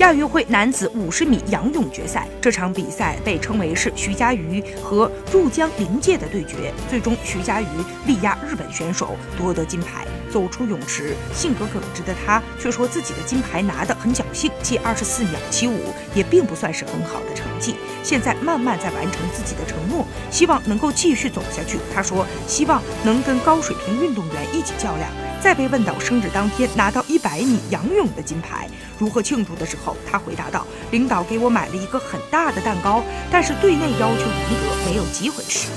[0.00, 6.72] 亚运会男子五十米仰泳决赛，这场比赛被称为是徐嘉余和入江临界的对决。
[6.88, 7.66] 最终，徐嘉余
[8.06, 10.06] 力压日本选手夺得金牌。
[10.32, 17.74] 走出泳池，性格耿直的他却说自己的金牌拿得很侥幸，即二十四秒七五，也并不算是很好的成绩。
[18.02, 21.78] 现在慢慢在完成自己的承诺，希望能够继续走下去。
[21.94, 25.10] 他说，希望能跟高水平运动员一起较量。
[25.42, 28.68] 再被问到生日当天拿到一百米仰泳的金牌
[28.98, 35.68] 如何庆祝的时候，他回答道：“领导给我买了一个很大的蛋糕，但是队内要求严格，没有机会吃。”